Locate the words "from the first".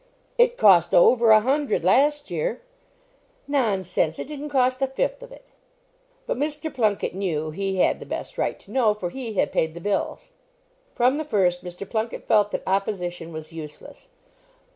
10.95-11.63